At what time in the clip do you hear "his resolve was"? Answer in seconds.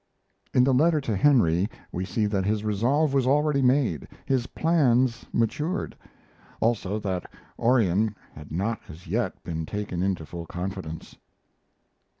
2.43-3.27